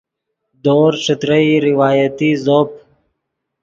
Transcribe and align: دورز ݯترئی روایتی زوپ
دورز 0.63 0.97
ݯترئی 1.05 1.51
روایتی 1.67 2.29
زوپ 2.43 2.69